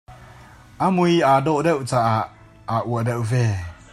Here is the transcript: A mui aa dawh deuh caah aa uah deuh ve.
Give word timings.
A 0.85 0.87
mui 0.95 1.15
aa 1.29 1.39
dawh 1.45 1.61
deuh 1.65 1.83
caah 1.91 2.21
aa 2.73 2.79
uah 2.89 3.03
deuh 3.07 3.25
ve. 3.31 3.43